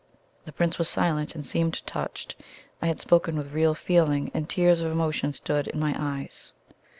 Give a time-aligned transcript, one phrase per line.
[0.45, 2.35] The Prince was silent, and seemed touched.
[2.81, 6.53] I had spoken with real feeling, and tears of emotion stood in my eyes.